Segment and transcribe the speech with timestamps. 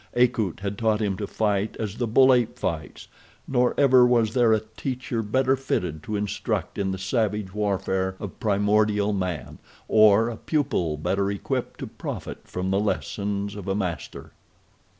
[0.15, 3.07] Akut had taught him to fight as the bull ape fights,
[3.47, 8.39] nor ever was there a teacher better fitted to instruct in the savage warfare of
[8.39, 14.31] primordial man, or a pupil better equipped to profit by the lessons of a master.